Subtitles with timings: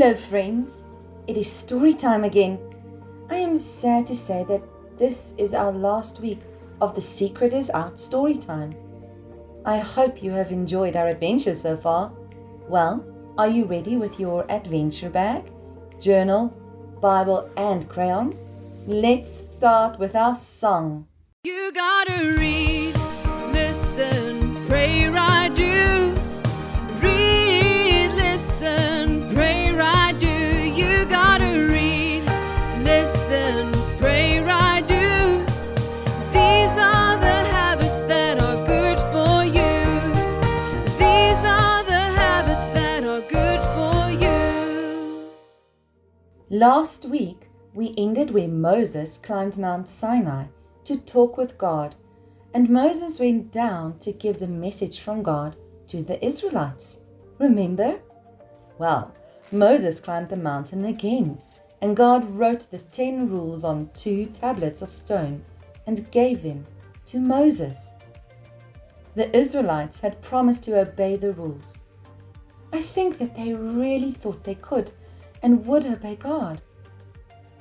[0.00, 0.84] Hello, friends.
[1.26, 2.60] It is story time again.
[3.30, 4.62] I am sad to say that
[4.96, 6.38] this is our last week
[6.80, 8.76] of the Secret is Out story time.
[9.66, 12.12] I hope you have enjoyed our adventure so far.
[12.68, 13.04] Well,
[13.38, 15.50] are you ready with your adventure bag,
[15.98, 16.56] journal,
[17.02, 18.46] Bible, and crayons?
[18.86, 21.08] Let's start with our song.
[21.42, 22.94] You gotta read,
[23.52, 25.27] listen, pray, write,
[46.50, 50.46] Last week, we ended where Moses climbed Mount Sinai
[50.84, 51.94] to talk with God,
[52.52, 57.00] and Moses went down to give the message from God to the Israelites.
[57.38, 58.00] Remember?
[58.78, 59.14] Well,
[59.52, 61.40] Moses climbed the mountain again,
[61.80, 65.44] and God wrote the ten rules on two tablets of stone
[65.88, 66.66] and gave them
[67.06, 67.94] to Moses.
[69.14, 71.82] The Israelites had promised to obey the rules.
[72.74, 74.90] I think that they really thought they could
[75.42, 76.60] and would obey God.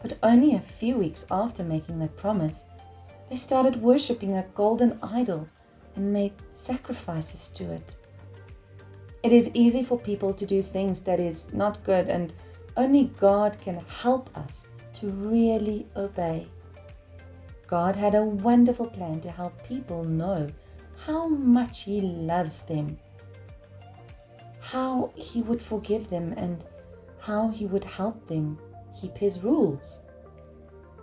[0.00, 2.64] But only a few weeks after making that promise,
[3.28, 5.48] they started worshipping a golden idol
[5.96, 7.96] and made sacrifices to it.
[9.24, 12.32] It is easy for people to do things that is not good, and
[12.76, 16.46] only God can help us to really obey.
[17.72, 20.52] God had a wonderful plan to help people know
[21.06, 22.98] how much He loves them,
[24.60, 26.66] how He would forgive them, and
[27.18, 28.58] how He would help them
[29.00, 30.02] keep His rules.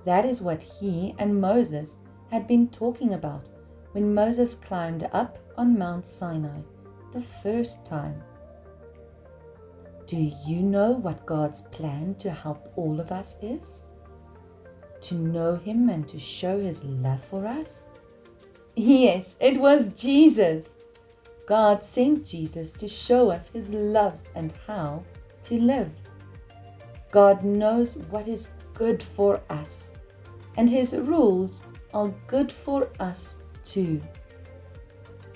[0.06, 1.98] That is what He and Moses
[2.30, 3.50] had been talking about
[3.94, 6.62] when Moses climbed up on Mount Sinai
[7.12, 8.22] the first time.
[10.06, 13.86] Do you know what God's plan to help all of us is?
[15.10, 17.88] To know Him and to show His love for us?
[18.76, 20.76] Yes, it was Jesus.
[21.48, 25.04] God sent Jesus to show us His love and how
[25.42, 25.90] to live.
[27.10, 29.96] God knows what is good for us,
[30.58, 34.00] and His rules are good for us too.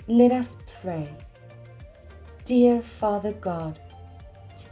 [0.06, 1.10] Let us pray.
[2.44, 3.80] Dear Father God,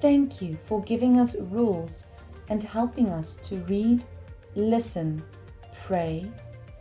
[0.01, 2.07] thank you for giving us rules
[2.49, 4.05] and helping us to read,
[4.55, 5.23] listen,
[5.85, 6.31] pray,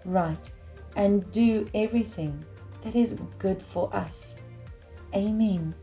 [0.06, 0.52] write,
[0.96, 2.44] and do everything
[2.82, 4.38] that is good for us.
[5.16, 5.76] Amen.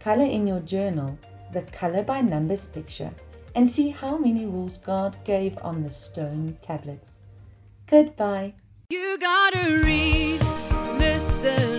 [0.00, 1.18] Color in your journal
[1.52, 3.10] the color by numbers picture
[3.54, 7.20] and see how many rules God gave on the stone tablets.
[7.86, 8.54] Goodbye.
[8.88, 10.40] You gotta read,
[10.98, 11.71] listen,